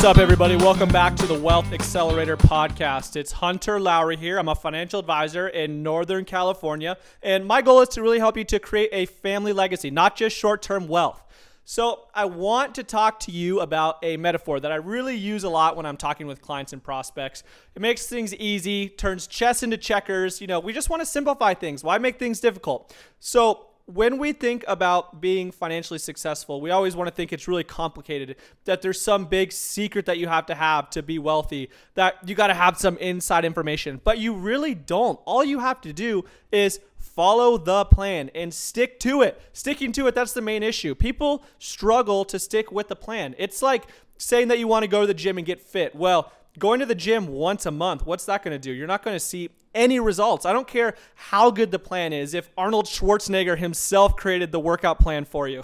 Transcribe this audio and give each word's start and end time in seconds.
What's 0.00 0.16
up, 0.16 0.22
everybody? 0.22 0.56
Welcome 0.56 0.88
back 0.88 1.14
to 1.16 1.26
the 1.26 1.38
Wealth 1.38 1.74
Accelerator 1.74 2.34
podcast. 2.34 3.16
It's 3.16 3.32
Hunter 3.32 3.78
Lowry 3.78 4.16
here. 4.16 4.38
I'm 4.38 4.48
a 4.48 4.54
financial 4.54 4.98
advisor 4.98 5.48
in 5.48 5.82
Northern 5.82 6.24
California, 6.24 6.96
and 7.22 7.44
my 7.44 7.60
goal 7.60 7.82
is 7.82 7.90
to 7.90 8.00
really 8.00 8.18
help 8.18 8.38
you 8.38 8.44
to 8.44 8.58
create 8.58 8.88
a 8.92 9.04
family 9.04 9.52
legacy, 9.52 9.90
not 9.90 10.16
just 10.16 10.34
short 10.34 10.62
term 10.62 10.88
wealth. 10.88 11.22
So, 11.66 12.06
I 12.14 12.24
want 12.24 12.76
to 12.76 12.82
talk 12.82 13.20
to 13.20 13.30
you 13.30 13.60
about 13.60 13.98
a 14.02 14.16
metaphor 14.16 14.58
that 14.58 14.72
I 14.72 14.76
really 14.76 15.16
use 15.16 15.44
a 15.44 15.50
lot 15.50 15.76
when 15.76 15.84
I'm 15.84 15.98
talking 15.98 16.26
with 16.26 16.40
clients 16.40 16.72
and 16.72 16.82
prospects. 16.82 17.42
It 17.74 17.82
makes 17.82 18.06
things 18.06 18.34
easy, 18.36 18.88
turns 18.88 19.26
chess 19.26 19.62
into 19.62 19.76
checkers. 19.76 20.40
You 20.40 20.46
know, 20.46 20.60
we 20.60 20.72
just 20.72 20.88
want 20.88 21.00
to 21.02 21.06
simplify 21.06 21.52
things. 21.52 21.84
Why 21.84 21.98
make 21.98 22.18
things 22.18 22.40
difficult? 22.40 22.96
So, 23.18 23.66
when 23.94 24.18
we 24.18 24.32
think 24.32 24.64
about 24.68 25.20
being 25.20 25.50
financially 25.50 25.98
successful, 25.98 26.60
we 26.60 26.70
always 26.70 26.94
want 26.94 27.08
to 27.08 27.14
think 27.14 27.32
it's 27.32 27.48
really 27.48 27.64
complicated, 27.64 28.36
that 28.64 28.82
there's 28.82 29.00
some 29.00 29.26
big 29.26 29.52
secret 29.52 30.06
that 30.06 30.18
you 30.18 30.28
have 30.28 30.46
to 30.46 30.54
have 30.54 30.90
to 30.90 31.02
be 31.02 31.18
wealthy, 31.18 31.70
that 31.94 32.16
you 32.28 32.34
got 32.34 32.48
to 32.48 32.54
have 32.54 32.78
some 32.78 32.96
inside 32.98 33.44
information, 33.44 34.00
but 34.04 34.18
you 34.18 34.34
really 34.34 34.74
don't. 34.74 35.18
All 35.24 35.44
you 35.44 35.58
have 35.58 35.80
to 35.82 35.92
do 35.92 36.24
is 36.52 36.80
follow 36.96 37.58
the 37.58 37.84
plan 37.86 38.30
and 38.34 38.52
stick 38.54 39.00
to 39.00 39.22
it. 39.22 39.40
Sticking 39.52 39.92
to 39.92 40.06
it, 40.06 40.14
that's 40.14 40.32
the 40.32 40.42
main 40.42 40.62
issue. 40.62 40.94
People 40.94 41.44
struggle 41.58 42.24
to 42.26 42.38
stick 42.38 42.70
with 42.70 42.88
the 42.88 42.96
plan. 42.96 43.34
It's 43.38 43.62
like 43.62 43.84
saying 44.18 44.48
that 44.48 44.58
you 44.58 44.68
want 44.68 44.84
to 44.84 44.88
go 44.88 45.00
to 45.00 45.06
the 45.06 45.14
gym 45.14 45.38
and 45.38 45.46
get 45.46 45.60
fit. 45.60 45.94
Well, 45.94 46.30
going 46.58 46.80
to 46.80 46.86
the 46.86 46.94
gym 46.94 47.28
once 47.28 47.66
a 47.66 47.70
month, 47.70 48.06
what's 48.06 48.26
that 48.26 48.42
going 48.42 48.52
to 48.52 48.58
do? 48.58 48.72
You're 48.72 48.86
not 48.86 49.02
going 49.02 49.16
to 49.16 49.20
see 49.20 49.50
any 49.74 50.00
results. 50.00 50.44
I 50.44 50.52
don't 50.52 50.66
care 50.66 50.94
how 51.14 51.50
good 51.50 51.70
the 51.70 51.78
plan 51.78 52.12
is. 52.12 52.34
If 52.34 52.50
Arnold 52.56 52.86
Schwarzenegger 52.86 53.56
himself 53.56 54.16
created 54.16 54.52
the 54.52 54.60
workout 54.60 54.98
plan 54.98 55.24
for 55.24 55.48
you, 55.48 55.62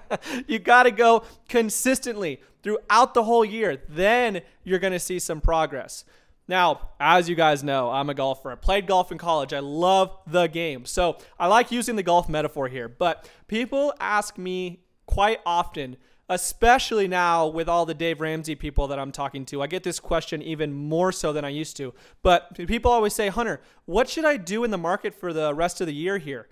you 0.46 0.58
got 0.58 0.84
to 0.84 0.90
go 0.90 1.24
consistently 1.48 2.40
throughout 2.62 3.14
the 3.14 3.24
whole 3.24 3.44
year. 3.44 3.82
Then 3.88 4.42
you're 4.64 4.78
going 4.78 4.92
to 4.92 4.98
see 4.98 5.18
some 5.18 5.40
progress. 5.40 6.04
Now, 6.48 6.90
as 6.98 7.28
you 7.28 7.34
guys 7.34 7.62
know, 7.62 7.90
I'm 7.90 8.10
a 8.10 8.14
golfer. 8.14 8.50
I 8.50 8.56
played 8.56 8.86
golf 8.86 9.12
in 9.12 9.18
college. 9.18 9.52
I 9.52 9.60
love 9.60 10.16
the 10.26 10.48
game. 10.48 10.84
So 10.84 11.18
I 11.38 11.46
like 11.46 11.70
using 11.70 11.96
the 11.96 12.02
golf 12.02 12.28
metaphor 12.28 12.68
here. 12.68 12.88
But 12.88 13.28
people 13.46 13.94
ask 14.00 14.36
me 14.38 14.80
quite 15.06 15.40
often, 15.46 15.96
especially 16.32 17.06
now 17.06 17.46
with 17.46 17.68
all 17.68 17.84
the 17.84 17.92
Dave 17.92 18.20
Ramsey 18.22 18.54
people 18.54 18.88
that 18.88 18.98
I'm 18.98 19.12
talking 19.12 19.44
to. 19.46 19.60
I 19.60 19.66
get 19.66 19.82
this 19.82 20.00
question 20.00 20.40
even 20.40 20.72
more 20.72 21.12
so 21.12 21.30
than 21.32 21.44
I 21.44 21.50
used 21.50 21.76
to. 21.76 21.92
But 22.22 22.54
people 22.54 22.90
always 22.90 23.12
say, 23.12 23.28
Hunter, 23.28 23.60
what 23.84 24.08
should 24.08 24.24
I 24.24 24.38
do 24.38 24.64
in 24.64 24.70
the 24.70 24.78
market 24.78 25.14
for 25.14 25.34
the 25.34 25.54
rest 25.54 25.82
of 25.82 25.86
the 25.86 25.92
year 25.92 26.16
here? 26.16 26.48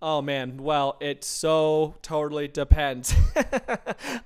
Oh 0.00 0.22
man, 0.22 0.58
well, 0.58 0.96
it 1.00 1.24
so 1.24 1.96
totally 2.02 2.46
depends. 2.46 3.14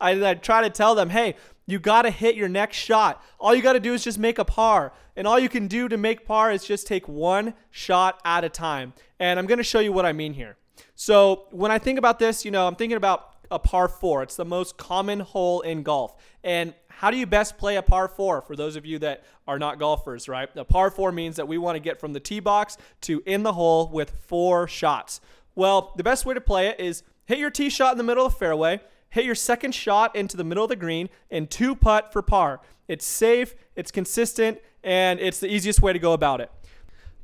I, 0.00 0.28
I, 0.28 0.34
try 0.34 0.62
to 0.62 0.70
tell 0.70 0.94
them, 0.94 1.08
hey, 1.08 1.36
you 1.66 1.78
got 1.78 2.02
to 2.02 2.10
hit 2.10 2.34
your 2.34 2.48
next 2.48 2.76
shot. 2.76 3.22
All 3.38 3.54
you 3.54 3.62
got 3.62 3.75
to 3.75 3.80
do 3.80 3.94
is 3.94 4.04
just 4.04 4.19
make 4.19 4.38
a 4.38 4.44
par. 4.44 4.92
And 5.16 5.26
all 5.26 5.38
you 5.38 5.48
can 5.48 5.69
do 5.69 5.88
to 5.88 5.96
make 5.96 6.26
par 6.26 6.50
is 6.50 6.64
just 6.64 6.86
take 6.86 7.08
one 7.08 7.54
shot 7.70 8.20
at 8.25 8.44
a 8.44 8.48
time. 8.48 8.92
And 9.19 9.38
I'm 9.38 9.46
going 9.46 9.58
to 9.58 9.64
show 9.64 9.78
you 9.78 9.92
what 9.92 10.04
I 10.04 10.12
mean 10.12 10.34
here. 10.34 10.56
So 10.94 11.46
when 11.50 11.70
I 11.70 11.78
think 11.78 11.98
about 11.98 12.19
this, 12.19 12.44
you 12.44 12.50
know, 12.50 12.66
I'm 12.66 12.75
thinking 12.75 12.96
about 12.96 13.38
a 13.50 13.59
par 13.59 13.88
four. 13.88 14.22
It's 14.22 14.36
the 14.36 14.44
most 14.44 14.76
common 14.76 15.20
hole 15.20 15.60
in 15.60 15.82
golf. 15.82 16.16
And 16.44 16.75
how 16.88 17.10
do 17.10 17.16
you 17.16 17.26
best 17.26 17.59
play 17.59 17.76
a 17.76 17.82
par 17.82 18.09
four 18.09 18.42
for 18.42 18.56
those 18.56 18.75
of 18.76 18.84
you 18.84 18.98
that 19.00 19.25
are 19.47 19.59
not 19.59 19.78
golfers, 19.78 20.28
right? 20.28 20.48
A 20.56 20.64
par 20.64 20.91
four 20.91 21.12
means 21.12 21.36
that 21.36 21.47
we 21.47 21.58
want 21.58 21.76
to 21.76 21.81
get 21.81 22.00
from 22.00 22.12
the 22.12 22.20
tee 22.20 22.41
box 22.41 22.76
to 23.03 23.22
in 23.25 23.42
the 23.42 23.53
hole 23.53 23.88
with 23.88 24.10
four 24.26 24.66
shots. 24.66 25.20
Well, 25.54 25.92
the 25.97 26.03
best 26.03 26.26
way 26.26 26.34
to 26.34 26.41
play 26.41 26.69
it 26.69 26.81
is 26.81 27.03
hit 27.26 27.38
your 27.38 27.50
tee 27.50 27.70
shot 27.70 27.92
in 27.92 27.98
the 27.98 28.04
middle 28.04 28.26
of 28.26 28.32
the 28.32 28.38
fairway, 28.38 28.81
hit 29.10 29.25
your 29.25 29.34
second 29.34 29.75
shot 29.75 30.14
into 30.16 30.37
the 30.37 30.44
middle 30.44 30.64
of 30.64 30.70
the 30.70 30.76
green, 30.76 31.08
and 31.31 31.50
two 31.50 31.75
putt 31.75 32.12
for 32.12 32.22
par. 32.22 32.60
It's 32.88 33.04
safe, 33.04 33.54
it's 33.76 33.91
consistent, 33.91 34.58
and 34.82 35.20
it's 35.20 35.41
the 35.41 35.53
easiest 35.53 35.82
way 35.82 35.92
to 35.92 35.98
go 35.98 36.12
about 36.12 36.41
it. 36.41 36.50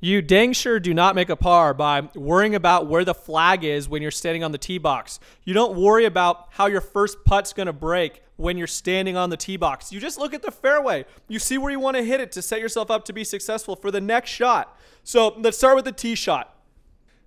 You 0.00 0.20
dang 0.20 0.52
sure 0.52 0.78
do 0.80 0.92
not 0.92 1.14
make 1.14 1.30
a 1.30 1.36
par 1.36 1.72
by 1.72 2.02
worrying 2.14 2.54
about 2.54 2.86
where 2.86 3.04
the 3.04 3.14
flag 3.14 3.64
is 3.64 3.88
when 3.88 4.02
you're 4.02 4.10
standing 4.10 4.44
on 4.44 4.52
the 4.52 4.58
tee 4.58 4.78
box. 4.78 5.18
You 5.44 5.54
don't 5.54 5.76
worry 5.76 6.04
about 6.04 6.48
how 6.50 6.66
your 6.66 6.82
first 6.82 7.24
putt's 7.24 7.52
going 7.54 7.68
to 7.68 7.72
break 7.72 8.22
when 8.36 8.58
you're 8.58 8.66
standing 8.66 9.16
on 9.16 9.30
the 9.30 9.36
tee 9.36 9.56
box. 9.56 9.92
You 9.92 10.00
just 10.00 10.18
look 10.18 10.34
at 10.34 10.42
the 10.42 10.50
fairway. 10.50 11.06
You 11.28 11.38
see 11.38 11.56
where 11.56 11.70
you 11.70 11.80
want 11.80 11.96
to 11.96 12.02
hit 12.02 12.20
it 12.20 12.32
to 12.32 12.42
set 12.42 12.60
yourself 12.60 12.90
up 12.90 13.04
to 13.06 13.12
be 13.12 13.24
successful 13.24 13.76
for 13.76 13.90
the 13.90 14.00
next 14.00 14.30
shot. 14.30 14.76
So 15.04 15.34
let's 15.38 15.56
start 15.56 15.76
with 15.76 15.84
the 15.84 15.92
tee 15.92 16.14
shot. 16.14 16.53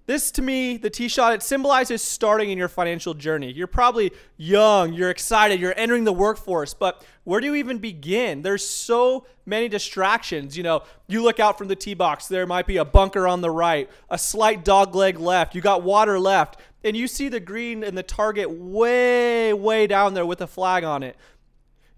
This 0.07 0.31
to 0.31 0.41
me, 0.41 0.77
the 0.77 0.89
tee 0.89 1.09
shot, 1.09 1.33
it 1.33 1.43
symbolizes 1.43 2.01
starting 2.01 2.49
in 2.49 2.57
your 2.57 2.69
financial 2.69 3.13
journey. 3.13 3.51
You're 3.51 3.67
probably 3.67 4.13
young, 4.37 4.93
you're 4.93 5.09
excited, 5.09 5.59
you're 5.59 5.77
entering 5.77 6.05
the 6.05 6.13
workforce, 6.13 6.73
but 6.73 7.03
where 7.25 7.41
do 7.41 7.47
you 7.47 7.55
even 7.55 7.77
begin? 7.77 8.41
There's 8.41 8.65
so 8.65 9.25
many 9.45 9.67
distractions. 9.67 10.55
You 10.55 10.63
know, 10.63 10.83
you 11.07 11.21
look 11.21 11.41
out 11.41 11.57
from 11.57 11.67
the 11.67 11.75
tee 11.75 11.93
box, 11.93 12.29
there 12.29 12.47
might 12.47 12.67
be 12.67 12.77
a 12.77 12.85
bunker 12.85 13.27
on 13.27 13.41
the 13.41 13.51
right, 13.51 13.89
a 14.09 14.17
slight 14.17 14.63
dog 14.63 14.95
leg 14.95 15.19
left, 15.19 15.53
you 15.53 15.59
got 15.59 15.83
water 15.83 16.17
left, 16.17 16.61
and 16.85 16.95
you 16.95 17.05
see 17.05 17.27
the 17.27 17.41
green 17.41 17.83
and 17.83 17.97
the 17.97 18.03
target 18.03 18.49
way, 18.49 19.51
way 19.51 19.87
down 19.87 20.13
there 20.13 20.25
with 20.25 20.39
a 20.39 20.47
flag 20.47 20.85
on 20.85 21.03
it. 21.03 21.17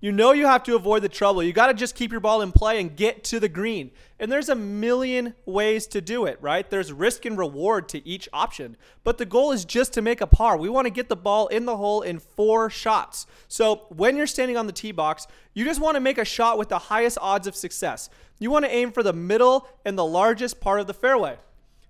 You 0.01 0.13
know 0.13 0.31
you 0.31 0.45
have 0.45 0.63
to 0.63 0.75
avoid 0.75 1.01
the 1.01 1.09
trouble. 1.09 1.43
You 1.43 1.51
got 1.51 1.67
to 1.67 1.73
just 1.73 1.93
keep 1.93 2.11
your 2.11 2.21
ball 2.21 2.41
in 2.41 2.53
play 2.53 2.79
and 2.79 2.95
get 2.95 3.25
to 3.25 3.39
the 3.39 3.49
green. 3.49 3.91
And 4.17 4.31
there's 4.31 4.47
a 4.47 4.55
million 4.55 5.33
ways 5.45 5.87
to 5.87 5.99
do 5.99 6.25
it, 6.25 6.37
right? 6.41 6.69
There's 6.69 6.93
risk 6.93 7.25
and 7.25 7.37
reward 7.37 7.89
to 7.89 8.07
each 8.07 8.29
option. 8.31 8.77
But 9.03 9.17
the 9.17 9.25
goal 9.25 9.51
is 9.51 9.65
just 9.65 9.91
to 9.93 10.01
make 10.01 10.21
a 10.21 10.27
par. 10.27 10.55
We 10.55 10.69
want 10.69 10.85
to 10.85 10.91
get 10.91 11.09
the 11.09 11.17
ball 11.17 11.47
in 11.47 11.65
the 11.65 11.75
hole 11.75 12.01
in 12.01 12.19
four 12.19 12.69
shots. 12.69 13.27
So 13.49 13.87
when 13.89 14.15
you're 14.15 14.27
standing 14.27 14.55
on 14.55 14.67
the 14.67 14.73
tee 14.73 14.93
box, 14.93 15.27
you 15.53 15.65
just 15.65 15.81
want 15.81 15.95
to 15.95 16.01
make 16.01 16.17
a 16.17 16.25
shot 16.25 16.57
with 16.57 16.69
the 16.69 16.79
highest 16.79 17.17
odds 17.21 17.47
of 17.47 17.55
success. 17.55 18.09
You 18.39 18.51
want 18.51 18.63
to 18.63 18.71
aim 18.71 18.93
for 18.93 19.03
the 19.03 19.11
middle 19.11 19.67
and 19.83 19.97
the 19.97 20.05
largest 20.05 20.61
part 20.61 20.79
of 20.79 20.87
the 20.87 20.93
fairway. 20.93 21.37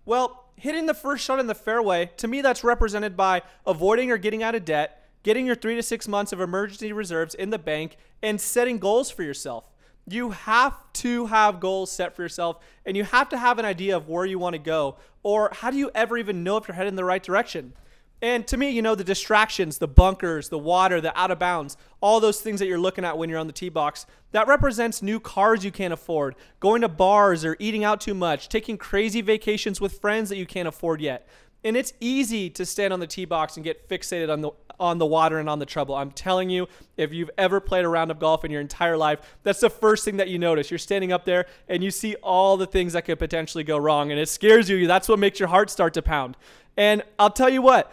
Well, 0.05 0.45
hitting 0.55 0.87
the 0.87 0.95
first 0.95 1.23
shot 1.23 1.39
in 1.39 1.45
the 1.45 1.53
fairway, 1.53 2.09
to 2.17 2.27
me, 2.27 2.41
that's 2.41 2.63
represented 2.63 3.15
by 3.15 3.43
avoiding 3.67 4.09
or 4.09 4.17
getting 4.17 4.41
out 4.41 4.55
of 4.55 4.65
debt 4.65 4.98
getting 5.23 5.45
your 5.45 5.55
three 5.55 5.75
to 5.75 5.83
six 5.83 6.07
months 6.07 6.31
of 6.31 6.41
emergency 6.41 6.91
reserves 6.91 7.35
in 7.35 7.49
the 7.49 7.59
bank, 7.59 7.97
and 8.21 8.39
setting 8.39 8.79
goals 8.79 9.09
for 9.09 9.23
yourself. 9.23 9.71
You 10.07 10.31
have 10.31 10.75
to 10.93 11.27
have 11.27 11.59
goals 11.59 11.91
set 11.91 12.15
for 12.15 12.23
yourself, 12.23 12.57
and 12.85 12.97
you 12.97 13.03
have 13.03 13.29
to 13.29 13.37
have 13.37 13.59
an 13.59 13.65
idea 13.65 13.95
of 13.95 14.09
where 14.09 14.25
you 14.25 14.39
want 14.39 14.53
to 14.53 14.59
go, 14.59 14.95
or 15.23 15.49
how 15.53 15.71
do 15.71 15.77
you 15.77 15.91
ever 15.93 16.17
even 16.17 16.43
know 16.43 16.57
if 16.57 16.67
you're 16.67 16.75
heading 16.75 16.89
in 16.89 16.95
the 16.95 17.05
right 17.05 17.21
direction? 17.21 17.73
And 18.21 18.45
to 18.47 18.57
me, 18.57 18.69
you 18.69 18.81
know, 18.81 18.95
the 18.95 19.03
distractions, 19.03 19.77
the 19.77 19.87
bunkers, 19.87 20.49
the 20.49 20.57
water, 20.57 20.99
the 20.99 21.17
out 21.17 21.31
of 21.31 21.39
bounds, 21.39 21.77
all 22.01 22.19
those 22.19 22.41
things 22.41 22.59
that 22.59 22.67
you're 22.67 22.79
looking 22.79 23.05
at 23.05 23.17
when 23.17 23.29
you're 23.29 23.39
on 23.39 23.47
the 23.47 23.53
tee 23.53 23.69
box, 23.69 24.05
that 24.31 24.47
represents 24.47 25.01
new 25.01 25.19
cars 25.19 25.63
you 25.63 25.71
can't 25.71 25.93
afford, 25.93 26.35
going 26.59 26.81
to 26.81 26.89
bars 26.89 27.45
or 27.45 27.55
eating 27.59 27.83
out 27.83 28.01
too 28.01 28.13
much, 28.13 28.49
taking 28.49 28.77
crazy 28.77 29.21
vacations 29.21 29.79
with 29.79 29.99
friends 29.99 30.29
that 30.29 30.37
you 30.37 30.45
can't 30.45 30.67
afford 30.67 30.99
yet. 30.99 31.27
And 31.63 31.75
it's 31.75 31.93
easy 31.99 32.49
to 32.51 32.65
stand 32.65 32.93
on 32.93 32.99
the 32.99 33.07
tee 33.07 33.25
box 33.25 33.57
and 33.57 33.63
get 33.63 33.89
fixated 33.89 34.31
on 34.31 34.41
the 34.41 34.51
on 34.79 34.97
the 34.97 35.05
water 35.05 35.39
and 35.39 35.49
on 35.49 35.59
the 35.59 35.65
trouble. 35.65 35.93
I'm 35.93 36.11
telling 36.11 36.49
you, 36.49 36.67
if 36.95 37.13
you've 37.13 37.29
ever 37.37 37.59
played 37.59 37.83
a 37.83 37.89
round 37.89 38.11
of 38.11 38.19
golf 38.19 38.45
in 38.45 38.51
your 38.51 38.61
entire 38.61 38.95
life, 38.95 39.19
that's 39.43 39.59
the 39.59 39.69
first 39.69 40.05
thing 40.05 40.17
that 40.17 40.29
you 40.29 40.39
notice. 40.39 40.71
You're 40.71 40.77
standing 40.77 41.11
up 41.11 41.25
there 41.25 41.47
and 41.67 41.83
you 41.83 41.91
see 41.91 42.15
all 42.23 42.55
the 42.55 42.65
things 42.65 42.93
that 42.93 43.03
could 43.03 43.19
potentially 43.19 43.65
go 43.65 43.77
wrong, 43.77 44.09
and 44.09 44.19
it 44.19 44.29
scares 44.29 44.69
you. 44.69 44.87
That's 44.87 45.09
what 45.09 45.19
makes 45.19 45.37
your 45.37 45.49
heart 45.49 45.69
start 45.69 45.93
to 45.95 46.01
pound. 46.01 46.37
And 46.77 47.03
I'll 47.17 47.29
tell 47.29 47.49
you 47.49 47.61
what, 47.61 47.91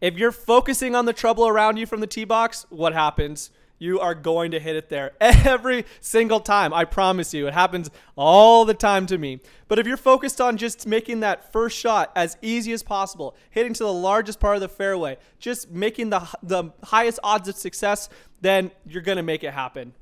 if 0.00 0.16
you're 0.16 0.32
focusing 0.32 0.94
on 0.94 1.04
the 1.04 1.12
trouble 1.12 1.46
around 1.46 1.76
you 1.76 1.84
from 1.84 2.00
the 2.00 2.06
tee 2.06 2.24
box, 2.24 2.64
what 2.70 2.94
happens? 2.94 3.50
You 3.78 4.00
are 4.00 4.14
going 4.14 4.50
to 4.52 4.60
hit 4.60 4.76
it 4.76 4.88
there 4.88 5.12
every 5.20 5.84
single 6.00 6.40
time. 6.40 6.72
I 6.72 6.84
promise 6.84 7.34
you. 7.34 7.46
It 7.46 7.54
happens 7.54 7.90
all 8.16 8.64
the 8.64 8.74
time 8.74 9.06
to 9.06 9.18
me. 9.18 9.40
But 9.68 9.78
if 9.78 9.86
you're 9.86 9.96
focused 9.96 10.40
on 10.40 10.56
just 10.56 10.86
making 10.86 11.20
that 11.20 11.52
first 11.52 11.76
shot 11.76 12.12
as 12.16 12.36
easy 12.40 12.72
as 12.72 12.82
possible, 12.82 13.36
hitting 13.50 13.74
to 13.74 13.84
the 13.84 13.92
largest 13.92 14.40
part 14.40 14.56
of 14.56 14.60
the 14.60 14.68
fairway, 14.68 15.18
just 15.38 15.70
making 15.70 16.10
the, 16.10 16.26
the 16.42 16.72
highest 16.84 17.18
odds 17.22 17.48
of 17.48 17.56
success, 17.56 18.08
then 18.40 18.70
you're 18.86 19.02
going 19.02 19.16
to 19.16 19.22
make 19.22 19.44
it 19.44 19.52
happen. 19.52 19.92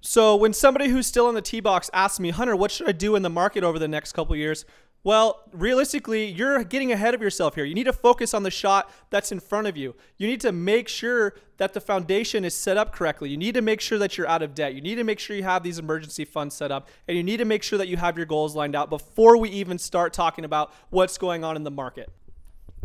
So 0.00 0.36
when 0.36 0.52
somebody 0.52 0.88
who's 0.88 1.06
still 1.06 1.28
in 1.28 1.34
the 1.34 1.42
tee 1.42 1.60
box 1.60 1.90
asks 1.92 2.20
me, 2.20 2.30
Hunter, 2.30 2.54
what 2.54 2.70
should 2.70 2.88
I 2.88 2.92
do 2.92 3.16
in 3.16 3.22
the 3.22 3.30
market 3.30 3.64
over 3.64 3.78
the 3.78 3.88
next 3.88 4.12
couple 4.12 4.36
years? 4.36 4.64
Well, 5.04 5.44
realistically, 5.52 6.26
you're 6.26 6.64
getting 6.64 6.92
ahead 6.92 7.14
of 7.14 7.22
yourself 7.22 7.54
here. 7.54 7.64
You 7.64 7.74
need 7.74 7.84
to 7.84 7.92
focus 7.92 8.34
on 8.34 8.42
the 8.42 8.50
shot 8.50 8.90
that's 9.10 9.30
in 9.30 9.38
front 9.38 9.66
of 9.66 9.76
you. 9.76 9.94
You 10.16 10.26
need 10.26 10.40
to 10.40 10.52
make 10.52 10.88
sure 10.88 11.34
that 11.56 11.72
the 11.72 11.80
foundation 11.80 12.44
is 12.44 12.54
set 12.54 12.76
up 12.76 12.92
correctly. 12.92 13.30
You 13.30 13.36
need 13.36 13.54
to 13.54 13.62
make 13.62 13.80
sure 13.80 13.98
that 13.98 14.18
you're 14.18 14.26
out 14.26 14.42
of 14.42 14.54
debt. 14.54 14.74
You 14.74 14.80
need 14.80 14.96
to 14.96 15.04
make 15.04 15.18
sure 15.18 15.36
you 15.36 15.44
have 15.44 15.62
these 15.62 15.78
emergency 15.78 16.24
funds 16.24 16.56
set 16.56 16.72
up. 16.72 16.88
And 17.06 17.16
you 17.16 17.22
need 17.22 17.38
to 17.38 17.44
make 17.44 17.62
sure 17.62 17.78
that 17.78 17.88
you 17.88 17.96
have 17.96 18.16
your 18.16 18.26
goals 18.26 18.56
lined 18.56 18.74
out 18.74 18.90
before 18.90 19.36
we 19.36 19.50
even 19.50 19.78
start 19.78 20.12
talking 20.12 20.44
about 20.44 20.72
what's 20.90 21.16
going 21.16 21.44
on 21.44 21.54
in 21.54 21.62
the 21.62 21.70
market. 21.70 22.10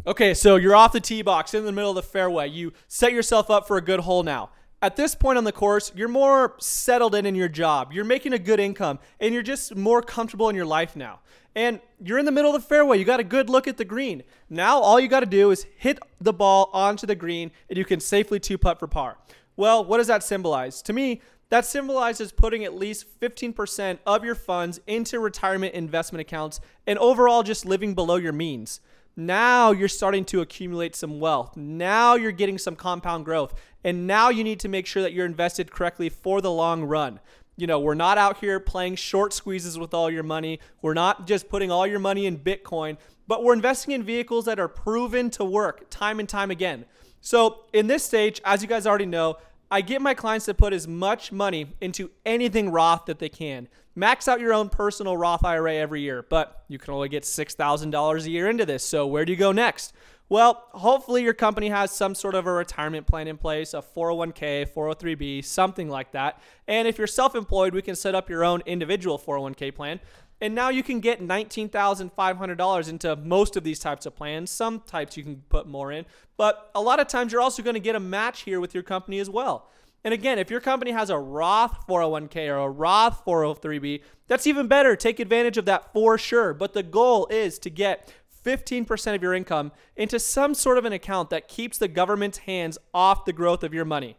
Okay, 0.06 0.33
so 0.33 0.56
you're 0.56 0.75
off 0.75 0.92
the 0.92 1.00
tee 1.00 1.21
box 1.21 1.54
in 1.54 1.65
the 1.65 1.71
middle 1.71 1.89
of 1.89 1.95
the 1.95 2.04
fairway. 2.04 2.48
You 2.48 2.74
set 2.88 3.12
yourself 3.13 3.50
up 3.50 3.68
for 3.68 3.77
a 3.77 3.81
good 3.81 4.01
hole 4.01 4.21
now 4.21 4.50
at 4.84 4.98
this 4.98 5.16
point 5.16 5.38
on 5.38 5.46
the 5.46 5.52
course, 5.54 5.94
you're 5.96 6.10
more 6.10 6.56
settled 6.60 7.16
in 7.16 7.26
in 7.26 7.36
your 7.36 7.48
job. 7.48 7.94
You're 7.94 8.04
making 8.04 8.34
a 8.34 8.38
good 8.38 8.60
income 8.60 9.00
and 9.22 9.34
you're 9.34 9.42
just 9.42 9.78
more 9.78 10.02
comfortable 10.02 10.50
in 10.50 10.58
your 10.58 10.66
life 10.66 10.98
now. 10.98 11.22
And 11.56 11.80
you're 12.04 12.20
in 12.20 12.26
the 12.26 12.34
middle 12.34 12.54
of 12.54 12.62
the 12.62 12.68
fairway. 12.68 13.00
You 13.00 13.06
got 13.06 13.22
a 13.22 13.24
good 13.24 13.50
look 13.50 13.66
at 13.66 13.78
the 13.78 13.86
green. 13.86 14.24
Now 14.50 14.80
all 14.80 15.00
you 15.00 15.08
got 15.08 15.22
to 15.22 15.26
do 15.26 15.52
is 15.52 15.66
hit 15.78 16.00
the 16.20 16.34
ball 16.34 16.70
onto 16.74 17.08
the 17.08 17.16
green 17.16 17.52
and 17.70 17.78
you 17.78 17.86
can 17.86 18.02
safely 18.02 18.42
two 18.42 18.58
putt 18.58 18.78
for 18.78 18.88
par. 18.88 19.18
Well, 19.56 19.86
what 19.86 20.00
does 20.00 20.08
that 20.08 20.22
symbolize? 20.22 20.82
To 20.82 20.92
me, 20.92 21.22
that 21.48 21.66
symbolizes 21.66 22.34
putting 22.34 22.66
at 22.66 22.74
least 22.74 23.06
15% 23.22 24.00
of 24.06 24.26
your 24.26 24.36
funds 24.36 24.82
into 24.86 25.18
retirement 25.18 25.76
investment 25.76 26.20
accounts 26.20 26.60
and 26.86 27.00
overall 27.00 27.42
just 27.42 27.66
living 27.66 27.94
below 27.94 28.18
your 28.18 28.34
means. 28.34 28.82
Now 29.16 29.72
you're 29.72 29.90
starting 29.90 30.26
to 30.26 30.42
accumulate 30.42 30.96
some 30.96 31.20
wealth. 31.20 31.56
Now 31.56 32.16
you're 32.16 32.32
getting 32.32 32.58
some 32.58 32.76
compound 32.76 33.26
growth. 33.26 33.54
And 33.84 34.08
now 34.08 34.30
you 34.30 34.44
need 34.44 34.60
to 34.62 34.70
make 34.70 34.86
sure 34.86 35.02
that 35.02 35.14
you're 35.14 35.26
invested 35.26 35.72
correctly 35.72 36.10
for 36.10 36.42
the 36.42 36.52
long 36.52 36.84
run. 36.84 37.20
You 37.56 37.68
know, 37.68 37.80
we're 37.80 37.94
not 37.94 38.18
out 38.18 38.38
here 38.38 38.60
playing 38.60 38.96
short 38.96 39.34
squeezes 39.34 39.78
with 39.78 39.94
all 39.94 40.10
your 40.10 40.24
money. 40.24 40.60
We're 40.82 40.96
not 40.96 41.28
just 41.28 41.50
putting 41.50 41.70
all 41.70 41.86
your 41.86 42.00
money 42.00 42.26
in 42.26 42.40
Bitcoin, 42.40 42.98
but 43.28 43.44
we're 43.44 43.54
investing 43.54 43.94
in 43.94 44.04
vehicles 44.04 44.46
that 44.46 44.60
are 44.60 44.68
proven 44.68 45.30
to 45.32 45.46
work 45.46 45.90
time 45.90 46.20
and 46.20 46.28
time 46.28 46.50
again. 46.50 46.86
So, 47.22 47.66
in 47.72 47.88
this 47.88 48.04
stage, 48.04 48.42
as 48.44 48.62
you 48.62 48.68
guys 48.68 48.86
already 48.86 49.06
know, 49.06 49.38
I 49.72 49.82
get 49.82 50.02
my 50.02 50.14
clients 50.14 50.46
to 50.48 50.54
put 50.54 50.74
as 50.74 50.88
much 50.88 51.32
money 51.32 51.68
into 51.80 52.12
anything 52.26 52.70
Roth 52.70 53.06
that 53.06 53.20
they 53.20 53.30
can. 53.30 53.68
Max 53.96 54.28
out 54.28 54.40
your 54.40 54.54
own 54.54 54.70
personal 54.70 55.16
Roth 55.16 55.46
IRA 55.46 55.76
every 55.76 56.02
year, 56.02 56.22
but 56.22 56.64
you 56.68 56.78
can 56.78 56.94
only 56.94 57.10
get 57.10 57.24
$6,000 57.24 58.26
a 58.26 58.30
year 58.30 58.50
into 58.50 58.66
this. 58.66 58.84
So, 58.84 59.08
where 59.08 59.26
do 59.26 59.32
you 59.32 59.38
go 59.38 59.52
next? 59.52 59.94
Well, 60.34 60.66
hopefully 60.72 61.22
your 61.22 61.36
company 61.36 61.70
has 61.70 61.92
some 61.92 62.16
sort 62.16 62.34
of 62.34 62.48
a 62.48 62.52
retirement 62.52 63.06
plan 63.06 63.28
in 63.28 63.38
place, 63.38 63.76
a 63.76 63.84
401k, 63.84 64.68
403b, 64.68 65.46
something 65.46 65.90
like 65.90 66.12
that. 66.14 66.42
And 66.68 66.88
if 66.88 66.98
you're 66.98 67.06
self 67.06 67.36
employed, 67.36 67.76
we 67.76 67.84
can 67.84 67.96
set 67.96 68.16
up 68.16 68.32
your 68.32 68.44
own 68.44 68.64
individual 68.66 69.20
401k 69.20 69.76
plan. 69.76 70.00
And 70.42 70.56
now 70.56 70.70
you 70.70 70.82
can 70.82 71.02
get 71.02 71.22
$19,500 71.22 72.90
into 72.90 73.16
most 73.18 73.56
of 73.56 73.64
these 73.64 73.78
types 73.78 74.08
of 74.08 74.16
plans. 74.16 74.50
Some 74.50 74.80
types 74.80 75.16
you 75.16 75.24
can 75.24 75.44
put 75.50 75.68
more 75.68 75.92
in, 75.92 76.04
but 76.36 76.72
a 76.74 76.82
lot 76.82 77.00
of 77.00 77.08
times 77.08 77.32
you're 77.32 77.40
also 77.40 77.62
going 77.62 77.76
to 77.76 77.80
get 77.80 77.96
a 77.96 78.00
match 78.00 78.42
here 78.42 78.60
with 78.60 78.74
your 78.74 78.82
company 78.82 79.20
as 79.20 79.30
well. 79.30 79.70
And 80.04 80.16
again, 80.16 80.40
if 80.40 80.50
your 80.50 80.62
company 80.62 80.92
has 80.92 81.12
a 81.12 81.18
Roth 81.18 81.86
401k 81.88 82.50
or 82.50 82.58
a 82.58 82.70
Roth 82.70 83.24
403b, 83.24 84.02
that's 84.28 84.48
even 84.48 84.68
better. 84.68 84.96
Take 84.96 85.20
advantage 85.20 85.58
of 85.58 85.66
that 85.66 85.94
for 85.94 86.18
sure. 86.18 86.56
But 86.56 86.74
the 86.74 86.84
goal 86.84 87.28
is 87.28 87.60
to 87.60 87.70
get 87.70 88.12
15% 88.44 89.16
of 89.16 89.22
your 89.22 89.34
income 89.34 89.72
into 89.95 90.19
some 90.19 90.54
sort 90.54 90.78
of 90.78 90.86
an 90.86 90.94
account 90.94 91.30
that 91.30 91.48
keeps 91.48 91.78
the 91.78 91.88
government's 91.88 92.40
hands 92.40 92.78
off 92.94 93.25
the 93.25 93.34
growth 93.34 93.63
of 93.63 93.74
your 93.74 93.86
money. 93.86 94.18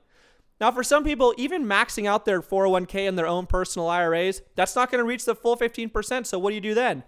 Now, 0.60 0.70
for 0.70 0.82
some 0.82 1.04
people, 1.04 1.34
even 1.36 1.64
maxing 1.64 2.06
out 2.06 2.24
their 2.24 2.40
401k 2.40 3.08
and 3.08 3.18
their 3.18 3.26
own 3.26 3.46
personal 3.46 3.88
IRAs, 3.88 4.42
that's 4.54 4.76
not 4.76 4.90
going 4.90 5.00
to 5.00 5.08
reach 5.08 5.24
the 5.24 5.34
full 5.34 5.56
15%. 5.56 6.26
So, 6.26 6.38
what 6.38 6.50
do 6.50 6.54
you 6.54 6.60
do 6.60 6.74
then? 6.74 7.02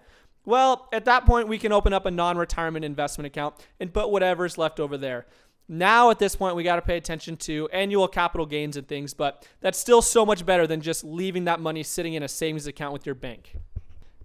Well, 0.45 0.89
at 0.93 1.05
that 1.05 1.27
point, 1.27 1.49
we 1.49 1.59
can 1.59 1.73
open 1.73 1.93
up 1.93 2.07
a 2.07 2.11
non 2.11 2.39
retirement 2.39 2.85
investment 2.85 3.27
account 3.27 3.55
and 3.81 3.93
put 3.93 4.11
whatever's 4.11 4.59
left 4.59 4.81
over 4.81 4.97
there. 4.97 5.27
Now, 5.69 6.11
at 6.11 6.21
this 6.21 6.37
point, 6.37 6.55
we 6.55 6.63
got 6.63 6.77
to 6.77 6.83
pay 6.83 6.97
attention 6.97 7.37
to 7.39 7.69
annual 7.73 8.07
capital 8.07 8.47
gains 8.47 8.77
and 8.77 8.87
things, 8.87 9.15
but 9.15 9.47
that's 9.61 9.79
still 9.79 10.01
so 10.01 10.25
much 10.25 10.47
better 10.47 10.67
than 10.67 10.81
just 10.81 11.03
leaving 11.03 11.45
that 11.45 11.59
money 11.59 11.83
sitting 11.83 12.15
in 12.15 12.23
a 12.23 12.29
savings 12.29 12.69
account 12.69 12.93
with 12.93 13.05
your 13.05 13.17
bank. 13.17 13.57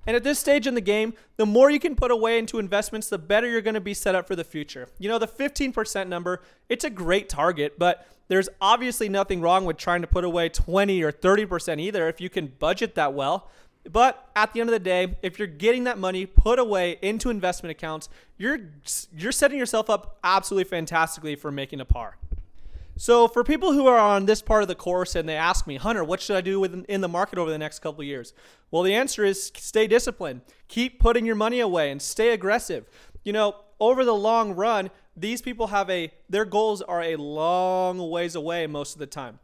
And 0.07 0.15
at 0.15 0.23
this 0.23 0.39
stage 0.39 0.65
in 0.65 0.73
the 0.73 0.81
game, 0.81 1.13
the 1.37 1.45
more 1.45 1.69
you 1.69 1.79
can 1.79 1.95
put 1.95 2.11
away 2.11 2.39
into 2.39 2.57
investments, 2.57 3.09
the 3.09 3.17
better 3.17 3.47
you're 3.47 3.61
going 3.61 3.75
to 3.75 3.81
be 3.81 3.93
set 3.93 4.15
up 4.15 4.27
for 4.27 4.35
the 4.35 4.43
future. 4.43 4.87
You 4.97 5.09
know, 5.09 5.19
the 5.19 5.27
15% 5.27 6.07
number, 6.07 6.41
it's 6.69 6.83
a 6.83 6.89
great 6.89 7.29
target, 7.29 7.77
but 7.77 8.07
there's 8.27 8.49
obviously 8.59 9.09
nothing 9.09 9.41
wrong 9.41 9.65
with 9.65 9.77
trying 9.77 10.01
to 10.01 10.07
put 10.07 10.23
away 10.23 10.49
20 10.49 11.03
or 11.03 11.11
30% 11.11 11.79
either 11.79 12.07
if 12.07 12.21
you 12.21 12.29
can 12.29 12.47
budget 12.47 12.95
that 12.95 13.13
well. 13.13 13.49
But 13.89 14.29
at 14.35 14.53
the 14.53 14.61
end 14.61 14.69
of 14.69 14.73
the 14.73 14.79
day, 14.79 15.15
if 15.21 15.37
you're 15.39 15.47
getting 15.47 15.83
that 15.85 15.97
money 15.97 16.25
put 16.25 16.59
away 16.59 16.97
into 17.01 17.29
investment 17.29 17.71
accounts, 17.71 18.09
you're 18.37 18.59
you're 19.15 19.31
setting 19.31 19.57
yourself 19.57 19.89
up 19.89 20.19
absolutely 20.23 20.69
fantastically 20.69 21.35
for 21.35 21.51
making 21.51 21.79
a 21.79 21.85
par. 21.85 22.17
So 23.01 23.27
for 23.27 23.43
people 23.43 23.73
who 23.73 23.87
are 23.87 23.97
on 23.97 24.27
this 24.27 24.43
part 24.43 24.61
of 24.61 24.67
the 24.67 24.75
course 24.75 25.15
and 25.15 25.27
they 25.27 25.35
ask 25.35 25.65
me, 25.65 25.77
Hunter, 25.77 26.03
what 26.03 26.21
should 26.21 26.35
I 26.35 26.41
do 26.41 26.59
with 26.59 26.85
in 26.85 27.01
the 27.01 27.07
market 27.07 27.39
over 27.39 27.49
the 27.49 27.57
next 27.57 27.79
couple 27.79 28.01
of 28.01 28.05
years? 28.05 28.31
Well, 28.69 28.83
the 28.83 28.93
answer 28.93 29.25
is 29.25 29.51
stay 29.55 29.87
disciplined. 29.87 30.41
Keep 30.67 30.99
putting 30.99 31.25
your 31.25 31.33
money 31.33 31.61
away 31.61 31.89
and 31.89 31.99
stay 31.99 32.29
aggressive. 32.29 32.85
You 33.23 33.33
know, 33.33 33.55
over 33.79 34.05
the 34.05 34.13
long 34.13 34.53
run, 34.53 34.91
these 35.17 35.41
people 35.41 35.65
have 35.65 35.89
a 35.89 36.13
their 36.29 36.45
goals 36.45 36.83
are 36.83 37.01
a 37.01 37.15
long 37.15 38.07
ways 38.07 38.35
away 38.35 38.67
most 38.67 38.93
of 38.93 38.99
the 38.99 39.07
time. 39.07 39.39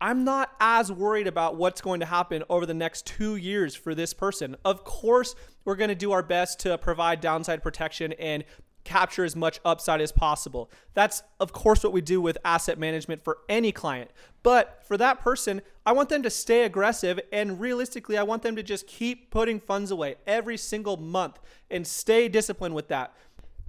I'm 0.00 0.24
not 0.24 0.50
as 0.58 0.90
worried 0.90 1.28
about 1.28 1.54
what's 1.54 1.80
going 1.80 2.00
to 2.00 2.06
happen 2.06 2.42
over 2.50 2.66
the 2.66 2.74
next 2.74 3.06
two 3.06 3.36
years 3.36 3.76
for 3.76 3.94
this 3.94 4.12
person. 4.12 4.56
Of 4.64 4.82
course, 4.82 5.36
we're 5.64 5.76
going 5.76 5.90
to 5.90 5.94
do 5.94 6.10
our 6.10 6.24
best 6.24 6.58
to 6.60 6.76
provide 6.78 7.20
downside 7.20 7.62
protection 7.62 8.12
and 8.14 8.42
capture 8.84 9.24
as 9.24 9.36
much 9.36 9.60
upside 9.64 10.00
as 10.00 10.12
possible. 10.12 10.70
That's, 10.94 11.22
of 11.40 11.52
course, 11.52 11.84
what 11.84 11.92
we 11.92 12.00
do 12.00 12.20
with 12.20 12.38
asset 12.44 12.78
management 12.78 13.22
for 13.24 13.38
any 13.48 13.72
client. 13.72 14.10
But 14.42 14.82
for 14.84 14.96
that 14.96 15.20
person, 15.20 15.62
I 15.86 15.92
want 15.92 16.08
them 16.08 16.22
to 16.22 16.30
stay 16.30 16.64
aggressive 16.64 17.20
and 17.32 17.60
realistically, 17.60 18.18
I 18.18 18.22
want 18.24 18.42
them 18.42 18.56
to 18.56 18.62
just 18.62 18.86
keep 18.86 19.30
putting 19.30 19.60
funds 19.60 19.90
away 19.90 20.16
every 20.26 20.56
single 20.56 20.96
month 20.96 21.38
and 21.70 21.86
stay 21.86 22.28
disciplined 22.28 22.74
with 22.74 22.88
that 22.88 23.14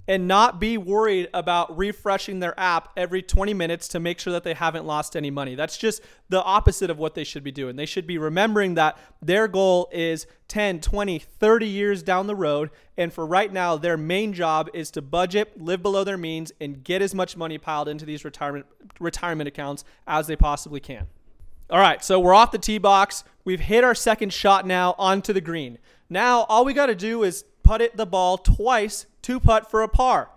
and 0.06 0.28
not 0.28 0.60
be 0.60 0.76
worried 0.76 1.28
about 1.32 1.76
refreshing 1.76 2.40
their 2.40 2.58
app 2.58 2.90
every 2.96 3.22
20 3.22 3.54
minutes 3.54 3.88
to 3.88 4.00
make 4.00 4.18
sure 4.18 4.32
that 4.32 4.44
they 4.44 4.54
haven't 4.54 4.84
lost 4.84 5.16
any 5.16 5.30
money. 5.30 5.54
That's 5.54 5.78
just 5.78 6.02
the 6.28 6.42
opposite 6.42 6.90
of 6.90 6.98
what 6.98 7.14
they 7.14 7.24
should 7.24 7.42
be 7.42 7.52
doing. 7.52 7.76
They 7.76 7.86
should 7.86 8.06
be 8.06 8.18
remembering 8.18 8.74
that 8.74 8.98
their 9.22 9.48
goal 9.48 9.88
is 9.92 10.26
10, 10.48 10.80
20, 10.80 11.18
30 11.18 11.66
years 11.66 12.02
down 12.02 12.26
the 12.26 12.34
road. 12.34 12.70
And 12.96 13.12
for 13.12 13.24
right 13.24 13.52
now, 13.52 13.76
their 13.76 13.96
main 13.96 14.34
job 14.34 14.68
is 14.74 14.90
to 14.92 15.02
budget, 15.02 15.60
live 15.60 15.82
below 15.82 16.04
their 16.04 16.18
means, 16.18 16.52
and 16.60 16.84
get 16.84 17.00
as 17.00 17.14
much 17.14 17.36
money 17.36 17.56
piled 17.56 17.88
into 17.88 18.04
these 18.04 18.24
retirement, 18.24 18.66
retirement 19.00 19.48
accounts 19.48 19.84
as 20.06 20.26
they 20.26 20.36
possibly 20.36 20.80
can. 20.80 21.06
All 21.70 21.80
right, 21.80 22.04
so 22.04 22.20
we're 22.20 22.34
off 22.34 22.52
the 22.52 22.58
tee 22.58 22.76
box. 22.76 23.24
We've 23.44 23.60
hit 23.60 23.84
our 23.84 23.94
second 23.94 24.34
shot 24.34 24.66
now 24.66 24.94
onto 24.98 25.32
the 25.32 25.40
green. 25.40 25.78
Now, 26.10 26.42
all 26.42 26.66
we 26.66 26.74
got 26.74 26.86
to 26.86 26.94
do 26.94 27.22
is 27.22 27.44
put 27.64 27.80
it 27.80 27.96
the 27.96 28.06
ball 28.06 28.38
twice 28.38 29.06
two 29.22 29.40
putt 29.40 29.70
for 29.70 29.82
a 29.82 29.88
par. 29.88 30.30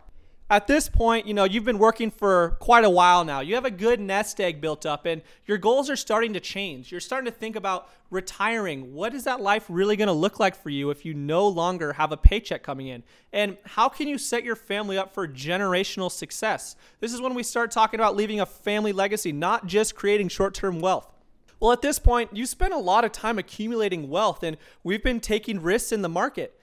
At 0.50 0.65
this 0.65 0.88
point, 0.88 1.27
you 1.27 1.34
know, 1.34 1.43
you've 1.43 1.65
been 1.65 1.77
working 1.77 2.10
for 2.10 2.51
quite 2.62 2.86
a 2.86 2.89
while 2.89 3.25
now. 3.25 3.41
You 3.41 3.55
have 3.55 3.65
a 3.65 3.72
good 3.72 4.00
nest 4.00 4.39
egg 4.39 4.62
built 4.62 4.86
up 4.86 5.05
and 5.05 5.22
your 5.46 5.57
goals 5.57 5.89
are 5.89 5.98
starting 5.98 6.31
to 6.34 6.39
change. 6.39 6.89
You're 6.89 7.01
starting 7.01 7.29
to 7.29 7.38
think 7.38 7.57
about 7.57 7.89
retiring. 8.12 8.93
What 8.93 9.13
is 9.13 9.25
that 9.25 9.41
life 9.41 9.65
really 9.67 9.98
going 9.98 10.07
to 10.07 10.13
look 10.13 10.39
like 10.39 10.55
for 10.55 10.69
you 10.69 10.89
if 10.89 11.03
you 11.03 11.13
no 11.13 11.46
longer 11.50 11.91
have 11.91 12.13
a 12.13 12.17
paycheck 12.17 12.63
coming 12.63 12.88
in? 12.88 13.03
And 13.34 13.57
how 13.65 13.89
can 13.89 14.07
you 14.07 14.17
set 14.17 14.46
your 14.46 14.55
family 14.55 14.98
up 14.98 15.13
for 15.13 15.27
generational 15.27 16.10
success? 16.10 16.77
This 17.01 17.13
is 17.13 17.19
when 17.19 17.34
we 17.34 17.43
start 17.43 17.69
talking 17.69 18.00
about 18.00 18.15
leaving 18.15 18.39
a 18.39 18.46
family 18.46 18.93
legacy, 18.93 19.34
not 19.34 19.67
just 19.67 19.96
creating 19.96 20.29
short 20.29 20.53
term 20.53 20.79
wealth. 20.79 21.12
Well, 21.60 21.72
at 21.72 21.81
this 21.81 22.00
point, 22.00 22.36
you 22.36 22.46
spend 22.46 22.74
a 22.74 22.77
lot 22.77 23.03
of 23.03 23.12
time 23.12 23.39
accumulating 23.39 24.10
wealth, 24.10 24.43
and 24.43 24.57
we've 24.84 25.03
been 25.03 25.19
taking 25.19 25.60
risks 25.60 25.91
in 25.91 26.03
the 26.03 26.10
market. 26.10 26.57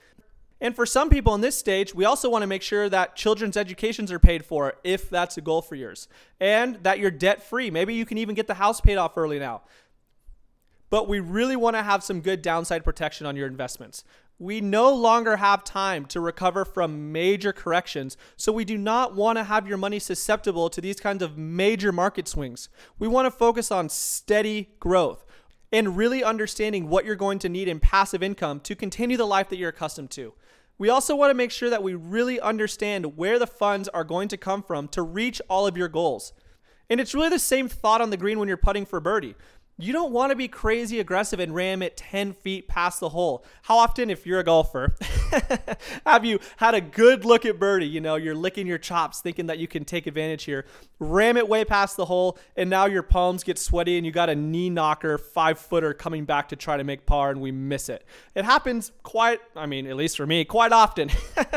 And 0.64 0.74
for 0.74 0.86
some 0.86 1.10
people 1.10 1.34
in 1.34 1.42
this 1.42 1.58
stage, 1.58 1.94
we 1.94 2.06
also 2.06 2.30
want 2.30 2.40
to 2.40 2.46
make 2.46 2.62
sure 2.62 2.88
that 2.88 3.16
children's 3.16 3.54
educations 3.54 4.10
are 4.10 4.18
paid 4.18 4.46
for 4.46 4.72
if 4.82 5.10
that's 5.10 5.36
a 5.36 5.42
goal 5.42 5.60
for 5.60 5.74
yours, 5.74 6.08
and 6.40 6.76
that 6.76 6.98
you're 6.98 7.10
debt 7.10 7.42
free. 7.42 7.70
Maybe 7.70 7.92
you 7.92 8.06
can 8.06 8.16
even 8.16 8.34
get 8.34 8.46
the 8.46 8.54
house 8.54 8.80
paid 8.80 8.96
off 8.96 9.18
early 9.18 9.38
now. 9.38 9.60
But 10.88 11.06
we 11.06 11.20
really 11.20 11.54
want 11.54 11.76
to 11.76 11.82
have 11.82 12.02
some 12.02 12.22
good 12.22 12.40
downside 12.40 12.82
protection 12.82 13.26
on 13.26 13.36
your 13.36 13.46
investments. 13.46 14.04
We 14.38 14.62
no 14.62 14.90
longer 14.90 15.36
have 15.36 15.64
time 15.64 16.06
to 16.06 16.18
recover 16.18 16.64
from 16.64 17.12
major 17.12 17.52
corrections, 17.52 18.16
so 18.38 18.50
we 18.50 18.64
do 18.64 18.78
not 18.78 19.14
want 19.14 19.36
to 19.36 19.44
have 19.44 19.68
your 19.68 19.76
money 19.76 19.98
susceptible 19.98 20.70
to 20.70 20.80
these 20.80 20.98
kinds 20.98 21.22
of 21.22 21.36
major 21.36 21.92
market 21.92 22.26
swings. 22.26 22.70
We 22.98 23.06
want 23.06 23.26
to 23.26 23.30
focus 23.30 23.70
on 23.70 23.90
steady 23.90 24.70
growth 24.80 25.26
and 25.70 25.94
really 25.94 26.24
understanding 26.24 26.88
what 26.88 27.04
you're 27.04 27.16
going 27.16 27.38
to 27.40 27.50
need 27.50 27.68
in 27.68 27.80
passive 27.80 28.22
income 28.22 28.60
to 28.60 28.74
continue 28.74 29.18
the 29.18 29.26
life 29.26 29.50
that 29.50 29.58
you're 29.58 29.68
accustomed 29.68 30.10
to. 30.12 30.32
We 30.76 30.88
also 30.88 31.14
want 31.14 31.30
to 31.30 31.34
make 31.34 31.50
sure 31.50 31.70
that 31.70 31.82
we 31.82 31.94
really 31.94 32.40
understand 32.40 33.16
where 33.16 33.38
the 33.38 33.46
funds 33.46 33.88
are 33.88 34.04
going 34.04 34.28
to 34.28 34.36
come 34.36 34.62
from 34.62 34.88
to 34.88 35.02
reach 35.02 35.40
all 35.48 35.66
of 35.66 35.76
your 35.76 35.88
goals. 35.88 36.32
And 36.90 37.00
it's 37.00 37.14
really 37.14 37.28
the 37.28 37.38
same 37.38 37.68
thought 37.68 38.00
on 38.00 38.10
the 38.10 38.16
green 38.16 38.38
when 38.38 38.48
you're 38.48 38.56
putting 38.56 38.84
for 38.84 39.00
birdie. 39.00 39.36
You 39.76 39.92
don't 39.92 40.12
want 40.12 40.30
to 40.30 40.36
be 40.36 40.48
crazy 40.48 41.00
aggressive 41.00 41.40
and 41.40 41.54
ram 41.54 41.82
it 41.82 41.96
10 41.96 42.32
feet 42.32 42.68
past 42.68 43.00
the 43.00 43.08
hole. 43.08 43.44
How 43.62 43.78
often, 43.78 44.10
if 44.10 44.26
you're 44.26 44.38
a 44.38 44.44
golfer, 44.44 44.94
have 46.06 46.24
you 46.24 46.38
had 46.56 46.74
a 46.74 46.80
good 46.80 47.24
look 47.24 47.44
at 47.44 47.58
birdie? 47.58 47.86
You 47.86 48.00
know, 48.00 48.16
you're 48.16 48.34
licking 48.34 48.66
your 48.66 48.78
chops 48.78 49.20
thinking 49.20 49.46
that 49.46 49.58
you 49.58 49.66
can 49.66 49.84
take 49.84 50.06
advantage 50.06 50.44
here, 50.44 50.64
ram 50.98 51.36
it 51.36 51.48
way 51.48 51.64
past 51.64 51.96
the 51.96 52.04
hole, 52.06 52.38
and 52.56 52.68
now 52.70 52.86
your 52.86 53.02
palms 53.02 53.44
get 53.44 53.58
sweaty 53.58 53.96
and 53.96 54.06
you 54.06 54.12
got 54.12 54.28
a 54.28 54.34
knee 54.34 54.70
knocker, 54.70 55.18
five 55.18 55.58
footer 55.58 55.94
coming 55.94 56.24
back 56.24 56.48
to 56.48 56.56
try 56.56 56.76
to 56.76 56.84
make 56.84 57.06
par, 57.06 57.30
and 57.30 57.40
we 57.40 57.50
miss 57.52 57.88
it. 57.88 58.04
It 58.34 58.44
happens 58.44 58.92
quite, 59.02 59.40
I 59.56 59.66
mean, 59.66 59.86
at 59.86 59.96
least 59.96 60.16
for 60.16 60.26
me, 60.26 60.44
quite 60.44 60.72
often. 60.72 61.10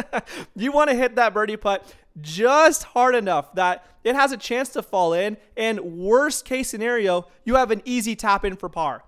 you 0.55 0.71
want 0.71 0.89
to 0.89 0.95
hit 0.95 1.15
that 1.15 1.33
birdie 1.33 1.57
putt 1.57 1.93
just 2.19 2.83
hard 2.83 3.15
enough 3.15 3.53
that 3.53 3.85
it 4.03 4.15
has 4.15 4.31
a 4.31 4.37
chance 4.37 4.69
to 4.69 4.81
fall 4.81 5.13
in, 5.13 5.37
and 5.55 5.79
worst 5.79 6.45
case 6.45 6.69
scenario, 6.69 7.27
you 7.43 7.55
have 7.55 7.71
an 7.71 7.81
easy 7.85 8.15
tap 8.15 8.43
in 8.45 8.55
for 8.55 8.69
par. 8.69 9.03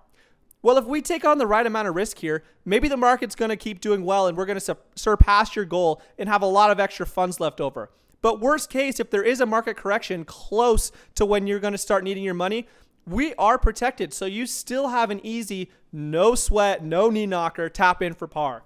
Well, 0.62 0.76
if 0.76 0.84
we 0.84 1.00
take 1.00 1.24
on 1.24 1.38
the 1.38 1.46
right 1.46 1.66
amount 1.66 1.88
of 1.88 1.94
risk 1.94 2.18
here, 2.18 2.42
maybe 2.64 2.88
the 2.88 2.96
market's 2.96 3.34
going 3.34 3.48
to 3.48 3.56
keep 3.56 3.80
doing 3.80 4.04
well 4.04 4.26
and 4.26 4.36
we're 4.36 4.46
going 4.46 4.58
to 4.58 4.64
su- 4.64 4.76
surpass 4.94 5.56
your 5.56 5.64
goal 5.64 6.02
and 6.18 6.28
have 6.28 6.42
a 6.42 6.46
lot 6.46 6.70
of 6.70 6.78
extra 6.78 7.06
funds 7.06 7.40
left 7.40 7.60
over. 7.60 7.90
But 8.22 8.40
worst 8.40 8.68
case, 8.68 9.00
if 9.00 9.10
there 9.10 9.22
is 9.22 9.40
a 9.40 9.46
market 9.46 9.76
correction 9.76 10.24
close 10.24 10.92
to 11.14 11.24
when 11.24 11.46
you're 11.46 11.60
going 11.60 11.72
to 11.72 11.78
start 11.78 12.04
needing 12.04 12.22
your 12.22 12.34
money, 12.34 12.68
we 13.06 13.34
are 13.36 13.58
protected. 13.58 14.12
So 14.12 14.26
you 14.26 14.44
still 14.44 14.88
have 14.88 15.10
an 15.10 15.24
easy, 15.24 15.70
no 15.92 16.34
sweat, 16.34 16.84
no 16.84 17.08
knee 17.08 17.26
knocker 17.26 17.70
tap 17.70 18.02
in 18.02 18.12
for 18.12 18.26
par. 18.26 18.62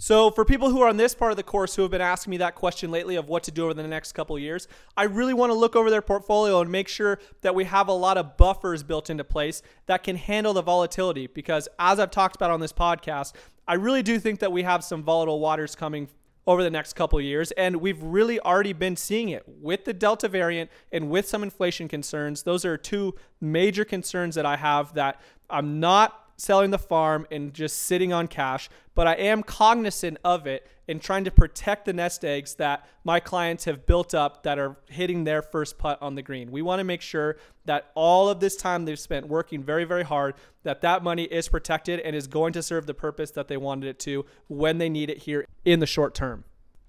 So, 0.00 0.30
for 0.30 0.44
people 0.44 0.70
who 0.70 0.80
are 0.80 0.88
on 0.88 0.96
this 0.96 1.12
part 1.12 1.32
of 1.32 1.36
the 1.36 1.42
course 1.42 1.74
who 1.74 1.82
have 1.82 1.90
been 1.90 2.00
asking 2.00 2.30
me 2.30 2.36
that 2.36 2.54
question 2.54 2.92
lately 2.92 3.16
of 3.16 3.28
what 3.28 3.42
to 3.44 3.50
do 3.50 3.64
over 3.64 3.74
the 3.74 3.82
next 3.82 4.12
couple 4.12 4.38
years, 4.38 4.68
I 4.96 5.04
really 5.04 5.34
want 5.34 5.50
to 5.50 5.58
look 5.58 5.74
over 5.74 5.90
their 5.90 6.02
portfolio 6.02 6.60
and 6.60 6.70
make 6.70 6.86
sure 6.86 7.18
that 7.40 7.56
we 7.56 7.64
have 7.64 7.88
a 7.88 7.92
lot 7.92 8.16
of 8.16 8.36
buffers 8.36 8.84
built 8.84 9.10
into 9.10 9.24
place 9.24 9.60
that 9.86 10.04
can 10.04 10.14
handle 10.14 10.52
the 10.52 10.62
volatility. 10.62 11.26
Because, 11.26 11.68
as 11.80 11.98
I've 11.98 12.12
talked 12.12 12.36
about 12.36 12.52
on 12.52 12.60
this 12.60 12.72
podcast, 12.72 13.32
I 13.66 13.74
really 13.74 14.04
do 14.04 14.20
think 14.20 14.38
that 14.38 14.52
we 14.52 14.62
have 14.62 14.84
some 14.84 15.02
volatile 15.02 15.40
waters 15.40 15.74
coming 15.74 16.08
over 16.46 16.62
the 16.62 16.70
next 16.70 16.92
couple 16.94 17.20
years. 17.20 17.50
And 17.52 17.76
we've 17.76 18.02
really 18.02 18.38
already 18.40 18.72
been 18.72 18.96
seeing 18.96 19.30
it 19.30 19.42
with 19.46 19.84
the 19.84 19.92
Delta 19.92 20.28
variant 20.28 20.70
and 20.92 21.10
with 21.10 21.28
some 21.28 21.42
inflation 21.42 21.88
concerns. 21.88 22.44
Those 22.44 22.64
are 22.64 22.76
two 22.76 23.16
major 23.40 23.84
concerns 23.84 24.36
that 24.36 24.46
I 24.46 24.56
have 24.56 24.94
that 24.94 25.20
I'm 25.50 25.80
not 25.80 26.27
selling 26.38 26.70
the 26.70 26.78
farm 26.78 27.26
and 27.30 27.52
just 27.52 27.80
sitting 27.80 28.12
on 28.12 28.28
cash, 28.28 28.70
but 28.94 29.06
I 29.06 29.14
am 29.14 29.42
cognizant 29.42 30.18
of 30.24 30.46
it 30.46 30.66
and 30.88 31.02
trying 31.02 31.24
to 31.24 31.30
protect 31.30 31.84
the 31.84 31.92
nest 31.92 32.24
eggs 32.24 32.54
that 32.54 32.88
my 33.04 33.20
clients 33.20 33.64
have 33.64 33.84
built 33.84 34.14
up 34.14 34.44
that 34.44 34.58
are 34.58 34.76
hitting 34.86 35.24
their 35.24 35.42
first 35.42 35.76
putt 35.76 36.00
on 36.00 36.14
the 36.14 36.22
green. 36.22 36.50
We 36.50 36.62
want 36.62 36.80
to 36.80 36.84
make 36.84 37.02
sure 37.02 37.36
that 37.66 37.90
all 37.94 38.30
of 38.30 38.40
this 38.40 38.56
time 38.56 38.86
they've 38.86 38.98
spent 38.98 39.28
working 39.28 39.62
very 39.62 39.84
very 39.84 40.04
hard 40.04 40.34
that 40.62 40.80
that 40.80 41.02
money 41.02 41.24
is 41.24 41.48
protected 41.48 42.00
and 42.00 42.16
is 42.16 42.26
going 42.26 42.54
to 42.54 42.62
serve 42.62 42.86
the 42.86 42.94
purpose 42.94 43.32
that 43.32 43.48
they 43.48 43.56
wanted 43.56 43.88
it 43.88 43.98
to 44.00 44.24
when 44.46 44.78
they 44.78 44.88
need 44.88 45.10
it 45.10 45.18
here 45.18 45.44
in 45.64 45.80
the 45.80 45.86
short 45.86 46.14
term. 46.14 46.44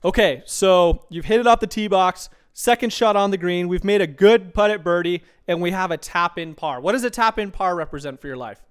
Okay, 0.05 0.43
so 0.45 1.05
you've 1.09 1.25
hit 1.25 1.41
it 1.41 1.47
off 1.47 1.59
the 1.59 1.67
tee 1.67 1.89
box. 1.89 2.29
Second 2.53 2.91
shot 2.91 3.15
on 3.15 3.31
the 3.31 3.37
green. 3.37 3.67
We've 3.67 3.83
made 3.83 4.01
a 4.01 4.07
good 4.07 4.53
putt 4.53 4.71
at 4.71 4.83
birdie, 4.83 5.23
and 5.47 5.61
we 5.61 5.71
have 5.71 5.91
a 5.91 5.97
tap 5.97 6.37
in 6.37 6.55
par. 6.55 6.81
What 6.81 6.93
does 6.93 7.03
a 7.03 7.09
tap 7.09 7.37
in 7.37 7.51
par 7.51 7.75
represent 7.75 8.19
for 8.19 8.27
your 8.27 8.37
life? 8.37 8.61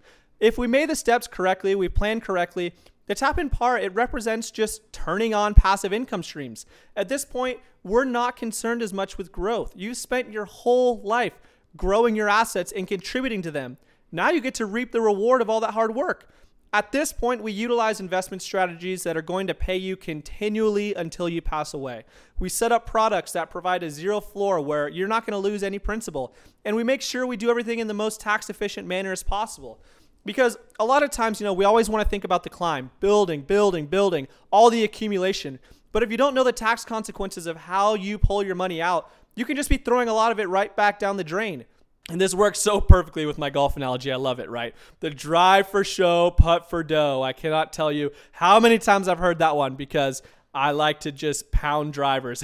If 0.40 0.56
we 0.56 0.66
made 0.66 0.88
the 0.88 0.96
steps 0.96 1.26
correctly, 1.26 1.74
we 1.74 1.88
planned 1.88 2.22
correctly, 2.22 2.74
the 3.06 3.14
tap 3.14 3.38
in 3.38 3.48
par, 3.48 3.78
it 3.78 3.94
represents 3.94 4.50
just 4.50 4.92
turning 4.92 5.34
on 5.34 5.54
passive 5.54 5.94
income 5.94 6.22
streams. 6.22 6.66
At 6.94 7.08
this 7.08 7.24
point, 7.24 7.60
we're 7.82 8.04
not 8.04 8.36
concerned 8.36 8.82
as 8.82 8.92
much 8.92 9.16
with 9.16 9.32
growth. 9.32 9.72
You 9.74 9.94
spent 9.94 10.30
your 10.30 10.44
whole 10.44 11.00
life 11.00 11.32
growing 11.76 12.14
your 12.14 12.28
assets 12.28 12.70
and 12.70 12.86
contributing 12.86 13.40
to 13.42 13.50
them. 13.50 13.78
Now 14.12 14.30
you 14.30 14.42
get 14.42 14.54
to 14.56 14.66
reap 14.66 14.92
the 14.92 15.00
reward 15.00 15.40
of 15.40 15.48
all 15.48 15.60
that 15.60 15.72
hard 15.72 15.94
work. 15.94 16.30
At 16.70 16.92
this 16.92 17.14
point, 17.14 17.42
we 17.42 17.50
utilize 17.50 17.98
investment 17.98 18.42
strategies 18.42 19.02
that 19.04 19.16
are 19.16 19.22
going 19.22 19.46
to 19.46 19.54
pay 19.54 19.76
you 19.78 19.96
continually 19.96 20.92
until 20.92 21.30
you 21.30 21.40
pass 21.40 21.72
away. 21.72 22.04
We 22.38 22.50
set 22.50 22.72
up 22.72 22.84
products 22.84 23.32
that 23.32 23.50
provide 23.50 23.82
a 23.82 23.90
zero 23.90 24.20
floor 24.20 24.60
where 24.60 24.86
you're 24.86 25.08
not 25.08 25.24
going 25.24 25.32
to 25.32 25.38
lose 25.38 25.62
any 25.62 25.78
principal. 25.78 26.34
And 26.66 26.76
we 26.76 26.84
make 26.84 27.00
sure 27.00 27.26
we 27.26 27.38
do 27.38 27.48
everything 27.48 27.78
in 27.78 27.86
the 27.86 27.94
most 27.94 28.20
tax 28.20 28.50
efficient 28.50 28.86
manner 28.86 29.12
as 29.12 29.22
possible. 29.22 29.80
Because 30.28 30.58
a 30.78 30.84
lot 30.84 31.02
of 31.02 31.08
times, 31.08 31.40
you 31.40 31.44
know, 31.44 31.54
we 31.54 31.64
always 31.64 31.88
want 31.88 32.04
to 32.04 32.10
think 32.10 32.22
about 32.22 32.42
the 32.42 32.50
climb, 32.50 32.90
building, 33.00 33.40
building, 33.40 33.86
building, 33.86 34.28
all 34.50 34.68
the 34.68 34.84
accumulation. 34.84 35.58
But 35.90 36.02
if 36.02 36.10
you 36.10 36.18
don't 36.18 36.34
know 36.34 36.44
the 36.44 36.52
tax 36.52 36.84
consequences 36.84 37.46
of 37.46 37.56
how 37.56 37.94
you 37.94 38.18
pull 38.18 38.42
your 38.42 38.54
money 38.54 38.82
out, 38.82 39.10
you 39.36 39.46
can 39.46 39.56
just 39.56 39.70
be 39.70 39.78
throwing 39.78 40.06
a 40.06 40.12
lot 40.12 40.30
of 40.30 40.38
it 40.38 40.46
right 40.46 40.76
back 40.76 40.98
down 40.98 41.16
the 41.16 41.24
drain. 41.24 41.64
And 42.10 42.20
this 42.20 42.34
works 42.34 42.58
so 42.60 42.78
perfectly 42.78 43.24
with 43.24 43.38
my 43.38 43.48
golf 43.48 43.74
analogy. 43.78 44.12
I 44.12 44.16
love 44.16 44.38
it, 44.38 44.50
right? 44.50 44.74
The 45.00 45.08
drive 45.08 45.66
for 45.68 45.82
show, 45.82 46.30
putt 46.30 46.68
for 46.68 46.84
dough. 46.84 47.22
I 47.22 47.32
cannot 47.32 47.72
tell 47.72 47.90
you 47.90 48.10
how 48.32 48.60
many 48.60 48.78
times 48.78 49.08
I've 49.08 49.18
heard 49.18 49.38
that 49.38 49.56
one 49.56 49.76
because 49.76 50.22
I 50.54 50.70
like 50.70 51.00
to 51.00 51.12
just 51.12 51.52
pound 51.52 51.92
drivers, 51.92 52.42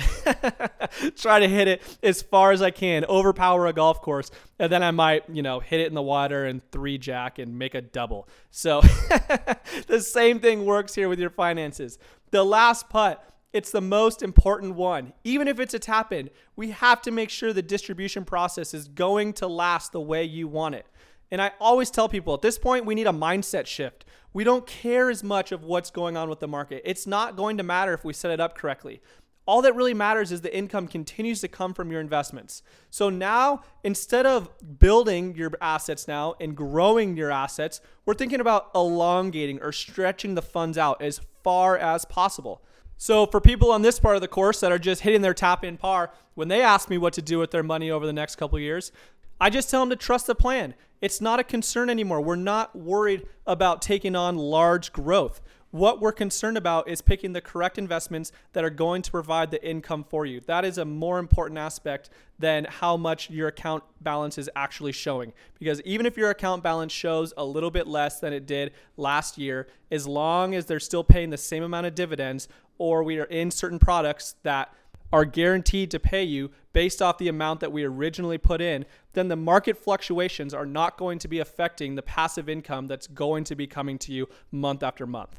try 1.17 1.41
to 1.41 1.49
hit 1.49 1.69
it 1.69 1.83
as 2.03 2.21
far 2.21 2.53
as 2.53 2.61
I 2.61 2.71
can, 2.71 3.05
overpower 3.07 3.67
a 3.67 3.73
golf 3.73 4.03
course, 4.03 4.31
and 4.59 4.71
then 4.71 4.83
I 4.83 4.91
might, 4.91 5.29
you 5.31 5.43
know, 5.43 5.61
hit 5.61 5.81
it 5.81 5.87
in 5.87 5.95
the 5.95 6.03
water 6.03 6.45
and 6.45 6.61
three 6.71 6.99
jack 6.99 7.39
and 7.39 7.59
make 7.59 7.75
a 7.75 7.81
double. 7.81 8.29
So 8.51 8.81
the 9.87 10.01
same 10.01 10.39
thing 10.39 10.67
works 10.67 10.95
here 10.95 11.09
with 11.09 11.19
your 11.19 11.31
finances. 11.31 11.99
The 12.31 12.45
last 12.45 12.91
putt, 12.91 13.27
it's 13.55 13.71
the 13.71 13.81
most 13.81 14.23
important 14.23 14.75
one. 14.75 15.13
Even 15.23 15.49
if 15.49 15.59
it's 15.59 15.75
a 15.75 15.79
tap 15.79 16.13
in, 16.13 16.29
we 16.57 16.73
have 16.73 17.01
to 17.03 17.11
make 17.11 17.31
sure 17.31 17.53
the 17.53 17.63
distribution 17.63 18.25
process 18.25 18.75
is 18.75 18.89
going 18.89 19.33
to 19.35 19.47
last 19.47 19.93
the 19.93 20.01
way 20.01 20.25
you 20.25 20.47
want 20.47 20.75
it. 20.75 20.87
And 21.35 21.43
I 21.43 21.51
always 21.59 21.91
tell 21.91 22.09
people 22.09 22.33
at 22.35 22.43
this 22.43 22.59
point, 22.59 22.87
we 22.87 22.95
need 22.95 23.09
a 23.09 23.13
mindset 23.13 23.67
shift. 23.67 24.05
We 24.33 24.45
don't 24.45 24.69
care 24.69 25.11
as 25.11 25.25
much 25.25 25.51
of 25.51 25.65
what's 25.65 25.91
going 25.91 26.17
on 26.17 26.31
with 26.31 26.39
the 26.39 26.47
market. 26.47 26.83
It's 26.85 27.09
not 27.09 27.35
going 27.35 27.57
to 27.57 27.65
matter 27.65 27.93
if 27.93 28.05
we 28.05 28.13
set 28.13 28.31
it 28.31 28.39
up 28.39 28.57
correctly. 28.57 29.03
All 29.45 29.61
that 29.63 29.75
really 29.75 29.95
matters 29.95 30.31
is 30.31 30.43
the 30.43 30.57
income 30.57 30.87
continues 30.87 31.41
to 31.41 31.49
come 31.49 31.75
from 31.75 31.91
your 31.91 32.01
investments. 32.01 32.63
So 32.89 33.11
now, 33.11 33.63
instead 33.83 34.27
of 34.27 34.49
building 34.79 35.35
your 35.35 35.51
assets 35.61 36.07
now 36.07 36.37
and 36.39 36.57
growing 36.57 37.17
your 37.17 37.33
assets, 37.33 37.81
we're 38.07 38.15
thinking 38.15 38.39
about 38.39 38.71
elongating 38.73 39.61
or 39.61 39.73
stretching 39.73 40.37
the 40.37 40.43
funds 40.43 40.79
out 40.79 41.03
as 41.03 41.21
far 41.43 41.77
as 41.77 42.05
possible. 42.05 42.63
So, 42.97 43.27
for 43.27 43.41
people 43.41 43.73
on 43.73 43.83
this 43.83 43.99
part 43.99 44.15
of 44.15 44.23
the 44.23 44.29
course 44.29 44.61
that 44.61 44.71
are 44.71 44.79
just 44.79 45.03
hitting 45.03 45.23
their 45.23 45.35
tap 45.35 45.65
in 45.65 45.79
par, 45.79 46.13
when 46.35 46.49
they 46.49 46.63
ask 46.63 46.89
me 46.89 46.97
what 46.97 47.13
to 47.15 47.23
do 47.23 47.39
with 47.39 47.51
their 47.51 47.63
money 47.65 47.91
over 47.91 48.07
the 48.07 48.13
next 48.13 48.37
couple 48.37 48.59
years, 48.59 48.93
I 49.41 49.51
just 49.51 49.71
tell 49.71 49.81
them 49.81 49.91
to 49.91 49.97
trust 49.97 50.27
the 50.27 50.35
plan. 50.35 50.75
It's 51.01 51.21
not 51.21 51.41
a 51.41 51.45
concern 51.45 51.91
anymore. 51.91 52.21
We're 52.21 52.37
not 52.37 52.77
worried 52.77 53.27
about 53.47 53.83
taking 53.83 54.17
on 54.17 54.37
large 54.37 54.93
growth. 54.93 55.41
What 55.71 56.01
we're 56.01 56.13
concerned 56.13 56.57
about 56.57 56.89
is 56.89 57.03
picking 57.03 57.33
the 57.33 57.41
correct 57.41 57.79
investments 57.79 58.31
that 58.53 58.63
are 58.63 58.71
going 58.71 59.03
to 59.03 59.11
provide 59.11 59.51
the 59.51 59.69
income 59.69 60.05
for 60.09 60.25
you. 60.25 60.41
That 60.47 60.65
is 60.65 60.79
a 60.79 60.85
more 60.85 61.19
important 61.19 61.59
aspect 61.59 62.11
than 62.39 62.65
how 62.65 62.97
much 62.97 63.29
your 63.29 63.49
account 63.49 63.83
balance 64.01 64.39
is 64.39 64.49
actually 64.55 64.93
showing. 64.93 65.33
Because 65.59 65.81
even 65.81 66.07
if 66.07 66.17
your 66.17 66.31
account 66.31 66.63
balance 66.63 66.93
shows 66.93 67.35
a 67.37 67.45
little 67.45 67.73
bit 67.73 67.89
less 67.89 68.21
than 68.21 68.33
it 68.33 68.47
did 68.47 68.71
last 68.97 69.37
year, 69.37 69.67
as 69.91 70.07
long 70.07 70.55
as 70.55 70.67
they're 70.67 70.79
still 70.79 71.03
paying 71.03 71.31
the 71.31 71.37
same 71.37 71.65
amount 71.65 71.87
of 71.87 71.97
dividends 71.97 72.47
or 72.79 73.03
we 73.03 73.19
are 73.19 73.25
in 73.25 73.51
certain 73.51 73.81
products 73.81 74.37
that 74.45 74.73
are 75.15 75.25
guaranteed 75.25 75.93
to 75.93 76.01
pay 76.01 76.25
you 76.25 76.51
based 76.73 77.01
off 77.01 77.19
the 77.19 77.29
amount 77.29 77.61
that 77.61 77.71
we 77.71 77.85
originally 77.85 78.37
put 78.37 78.61
in, 78.61 78.85
then 79.13 79.29
the 79.29 79.37
market 79.37 79.79
fluctuations 79.79 80.53
are 80.53 80.67
not 80.67 80.99
going 80.99 81.21
to 81.21 81.29
be 81.29 81.39
affecting 81.39 81.95
the 81.95 82.03
passive 82.03 82.49
income 82.49 82.89
that's 82.89 83.07
going 83.07 83.45
to 83.45 83.55
be 83.55 83.65
coming 83.65 83.97
to 83.97 84.13
you 84.13 84.29
month 84.51 84.83
after 84.83 85.07
month. 85.07 85.39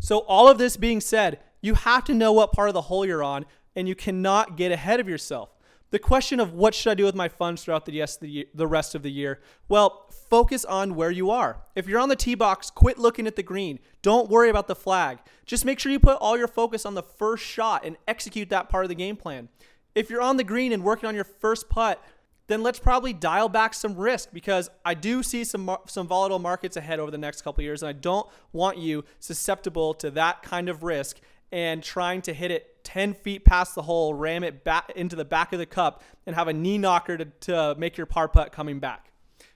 So, 0.00 0.18
all 0.26 0.48
of 0.48 0.58
this 0.58 0.76
being 0.76 1.00
said, 1.00 1.38
you 1.60 1.74
have 1.74 2.02
to 2.06 2.14
know 2.14 2.32
what 2.32 2.52
part 2.52 2.68
of 2.68 2.74
the 2.74 2.82
hole 2.82 3.06
you're 3.06 3.22
on, 3.22 3.46
and 3.76 3.86
you 3.86 3.94
cannot 3.94 4.56
get 4.56 4.72
ahead 4.72 4.98
of 4.98 5.08
yourself. 5.08 5.55
The 5.90 5.98
question 6.00 6.40
of 6.40 6.52
what 6.52 6.74
should 6.74 6.90
I 6.90 6.94
do 6.94 7.04
with 7.04 7.14
my 7.14 7.28
funds 7.28 7.62
throughout 7.62 7.86
the, 7.86 8.48
the 8.52 8.66
rest 8.66 8.94
of 8.94 9.02
the 9.02 9.10
year? 9.10 9.40
Well, 9.68 10.08
focus 10.28 10.64
on 10.64 10.96
where 10.96 11.10
you 11.10 11.30
are. 11.30 11.62
If 11.76 11.86
you're 11.86 12.00
on 12.00 12.08
the 12.08 12.16
tee 12.16 12.34
box, 12.34 12.70
quit 12.70 12.98
looking 12.98 13.26
at 13.26 13.36
the 13.36 13.42
green. 13.42 13.78
Don't 14.02 14.28
worry 14.28 14.50
about 14.50 14.66
the 14.66 14.74
flag. 14.74 15.18
Just 15.44 15.64
make 15.64 15.78
sure 15.78 15.92
you 15.92 16.00
put 16.00 16.18
all 16.20 16.36
your 16.36 16.48
focus 16.48 16.84
on 16.84 16.94
the 16.94 17.02
first 17.02 17.44
shot 17.44 17.84
and 17.84 17.96
execute 18.08 18.50
that 18.50 18.68
part 18.68 18.84
of 18.84 18.88
the 18.88 18.96
game 18.96 19.16
plan. 19.16 19.48
If 19.94 20.10
you're 20.10 20.20
on 20.20 20.36
the 20.36 20.44
green 20.44 20.72
and 20.72 20.82
working 20.82 21.08
on 21.08 21.14
your 21.14 21.24
first 21.24 21.68
putt, 21.68 22.02
then 22.48 22.62
let's 22.62 22.78
probably 22.78 23.12
dial 23.12 23.48
back 23.48 23.74
some 23.74 23.96
risk 23.96 24.30
because 24.32 24.70
I 24.84 24.94
do 24.94 25.22
see 25.22 25.42
some 25.44 25.76
some 25.86 26.06
volatile 26.06 26.38
markets 26.38 26.76
ahead 26.76 27.00
over 27.00 27.10
the 27.10 27.18
next 27.18 27.42
couple 27.42 27.64
years, 27.64 27.82
and 27.82 27.88
I 27.88 27.92
don't 27.92 28.28
want 28.52 28.78
you 28.78 29.04
susceptible 29.18 29.94
to 29.94 30.10
that 30.12 30.42
kind 30.42 30.68
of 30.68 30.82
risk 30.82 31.18
and 31.50 31.82
trying 31.82 32.22
to 32.22 32.32
hit 32.32 32.50
it 32.50 32.75
10 32.86 33.14
feet 33.14 33.44
past 33.44 33.74
the 33.74 33.82
hole, 33.82 34.14
ram 34.14 34.44
it 34.44 34.62
back 34.62 34.92
into 34.94 35.16
the 35.16 35.24
back 35.24 35.52
of 35.52 35.58
the 35.58 35.66
cup, 35.66 36.04
and 36.24 36.36
have 36.36 36.46
a 36.46 36.52
knee 36.52 36.78
knocker 36.78 37.18
to, 37.18 37.24
to 37.24 37.74
make 37.76 37.96
your 37.96 38.06
par 38.06 38.28
putt 38.28 38.52
coming 38.52 38.78
back. 38.78 39.10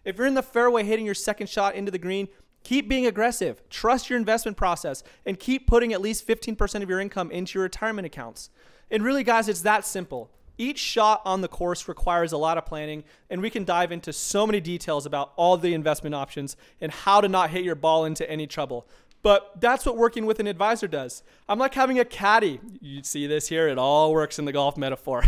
If 0.04 0.18
you're 0.18 0.26
in 0.26 0.34
the 0.34 0.42
fairway 0.42 0.82
hitting 0.82 1.06
your 1.06 1.14
second 1.14 1.48
shot 1.48 1.76
into 1.76 1.92
the 1.92 1.98
green, 1.98 2.26
keep 2.64 2.88
being 2.88 3.06
aggressive, 3.06 3.62
trust 3.70 4.10
your 4.10 4.18
investment 4.18 4.56
process, 4.56 5.04
and 5.24 5.38
keep 5.38 5.68
putting 5.68 5.92
at 5.92 6.00
least 6.00 6.26
15% 6.26 6.82
of 6.82 6.88
your 6.88 6.98
income 6.98 7.30
into 7.30 7.56
your 7.58 7.62
retirement 7.62 8.04
accounts. 8.04 8.50
And 8.90 9.04
really, 9.04 9.22
guys, 9.22 9.48
it's 9.48 9.62
that 9.62 9.86
simple. 9.86 10.32
Each 10.58 10.78
shot 10.78 11.22
on 11.24 11.40
the 11.40 11.48
course 11.48 11.86
requires 11.86 12.32
a 12.32 12.36
lot 12.36 12.58
of 12.58 12.66
planning, 12.66 13.04
and 13.30 13.40
we 13.40 13.48
can 13.48 13.64
dive 13.64 13.92
into 13.92 14.12
so 14.12 14.44
many 14.44 14.60
details 14.60 15.06
about 15.06 15.32
all 15.36 15.56
the 15.56 15.72
investment 15.72 16.16
options 16.16 16.56
and 16.80 16.90
how 16.90 17.20
to 17.20 17.28
not 17.28 17.50
hit 17.50 17.62
your 17.62 17.76
ball 17.76 18.04
into 18.04 18.28
any 18.28 18.48
trouble. 18.48 18.88
But 19.22 19.60
that's 19.60 19.84
what 19.84 19.98
working 19.98 20.24
with 20.24 20.40
an 20.40 20.46
advisor 20.46 20.88
does. 20.88 21.22
I'm 21.48 21.58
like 21.58 21.74
having 21.74 21.98
a 21.98 22.04
caddy. 22.04 22.58
You 22.80 23.02
see 23.02 23.26
this 23.26 23.48
here, 23.48 23.68
it 23.68 23.76
all 23.76 24.12
works 24.12 24.38
in 24.38 24.46
the 24.46 24.52
golf 24.52 24.78
metaphor. 24.78 25.22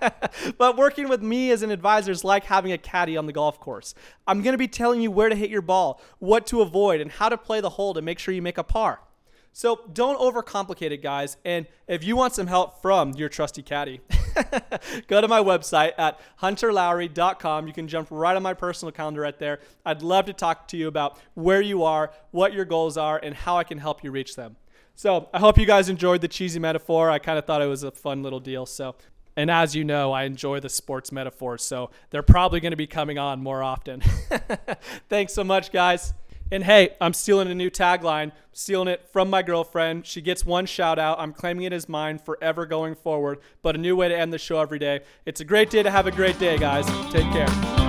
but 0.58 0.76
working 0.76 1.08
with 1.08 1.22
me 1.22 1.50
as 1.50 1.62
an 1.62 1.70
advisor 1.70 2.12
is 2.12 2.22
like 2.22 2.44
having 2.44 2.70
a 2.70 2.78
caddy 2.78 3.16
on 3.16 3.26
the 3.26 3.32
golf 3.32 3.58
course. 3.58 3.94
I'm 4.28 4.42
going 4.42 4.52
to 4.54 4.58
be 4.58 4.68
telling 4.68 5.00
you 5.00 5.10
where 5.10 5.28
to 5.28 5.34
hit 5.34 5.50
your 5.50 5.62
ball, 5.62 6.00
what 6.20 6.46
to 6.48 6.60
avoid, 6.60 7.00
and 7.00 7.10
how 7.10 7.28
to 7.28 7.36
play 7.36 7.60
the 7.60 7.70
hole 7.70 7.94
to 7.94 8.02
make 8.02 8.20
sure 8.20 8.32
you 8.32 8.42
make 8.42 8.58
a 8.58 8.64
par. 8.64 9.00
So 9.52 9.80
don't 9.92 10.18
overcomplicate 10.18 10.92
it, 10.92 11.02
guys. 11.02 11.36
And 11.44 11.66
if 11.86 12.04
you 12.04 12.16
want 12.16 12.34
some 12.34 12.46
help 12.46 12.80
from 12.80 13.12
your 13.14 13.28
trusty 13.28 13.62
caddy, 13.62 14.00
go 15.06 15.20
to 15.20 15.28
my 15.28 15.40
website 15.40 15.92
at 15.98 16.20
hunterlowry.com. 16.40 17.66
You 17.66 17.72
can 17.72 17.88
jump 17.88 18.08
right 18.10 18.36
on 18.36 18.42
my 18.42 18.54
personal 18.54 18.92
calendar 18.92 19.20
right 19.20 19.38
there. 19.38 19.60
I'd 19.84 20.02
love 20.02 20.26
to 20.26 20.32
talk 20.32 20.68
to 20.68 20.76
you 20.76 20.88
about 20.88 21.18
where 21.34 21.60
you 21.60 21.82
are, 21.84 22.12
what 22.30 22.52
your 22.52 22.64
goals 22.64 22.96
are, 22.96 23.18
and 23.22 23.34
how 23.34 23.56
I 23.56 23.64
can 23.64 23.78
help 23.78 24.04
you 24.04 24.10
reach 24.10 24.36
them. 24.36 24.56
So 24.94 25.28
I 25.32 25.38
hope 25.38 25.58
you 25.58 25.66
guys 25.66 25.88
enjoyed 25.88 26.20
the 26.20 26.28
cheesy 26.28 26.58
metaphor. 26.58 27.10
I 27.10 27.18
kind 27.18 27.38
of 27.38 27.44
thought 27.44 27.62
it 27.62 27.66
was 27.66 27.82
a 27.82 27.90
fun 27.90 28.22
little 28.22 28.40
deal. 28.40 28.66
So, 28.66 28.94
and 29.36 29.50
as 29.50 29.74
you 29.74 29.84
know, 29.84 30.12
I 30.12 30.24
enjoy 30.24 30.60
the 30.60 30.68
sports 30.68 31.10
metaphors, 31.10 31.62
so 31.64 31.90
they're 32.10 32.22
probably 32.22 32.60
going 32.60 32.72
to 32.72 32.76
be 32.76 32.86
coming 32.86 33.18
on 33.18 33.42
more 33.42 33.62
often. 33.62 34.00
Thanks 35.08 35.32
so 35.32 35.44
much, 35.44 35.72
guys. 35.72 36.12
And 36.52 36.64
hey, 36.64 36.90
I'm 37.00 37.14
stealing 37.14 37.50
a 37.50 37.54
new 37.54 37.70
tagline, 37.70 38.30
stealing 38.52 38.86
it 38.86 39.08
from 39.10 39.30
my 39.30 39.40
girlfriend. 39.40 40.06
She 40.06 40.20
gets 40.20 40.44
one 40.44 40.66
shout 40.66 40.98
out. 40.98 41.18
I'm 41.18 41.32
claiming 41.32 41.64
it 41.64 41.72
as 41.72 41.88
mine 41.88 42.18
forever 42.18 42.66
going 42.66 42.94
forward, 42.94 43.38
but 43.62 43.74
a 43.74 43.78
new 43.78 43.96
way 43.96 44.08
to 44.08 44.16
end 44.16 44.34
the 44.34 44.38
show 44.38 44.60
every 44.60 44.78
day. 44.78 45.00
It's 45.24 45.40
a 45.40 45.46
great 45.46 45.70
day 45.70 45.82
to 45.82 45.90
have 45.90 46.06
a 46.06 46.12
great 46.12 46.38
day, 46.38 46.58
guys. 46.58 46.84
Take 47.10 47.30
care. 47.32 47.81